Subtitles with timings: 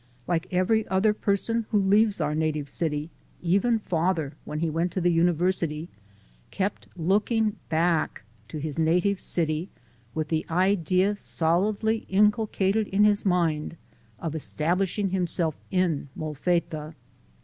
[0.25, 3.11] Like every other person who leaves our native city,
[3.43, 5.89] even father, when he went to the university,
[6.49, 9.69] kept looking back to his native city
[10.15, 13.77] with the idea solidly inculcated in his mind,
[14.17, 16.95] of establishing himself in Molfetta.